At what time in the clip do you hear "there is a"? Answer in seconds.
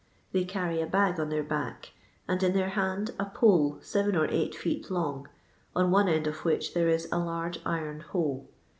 6.73-7.19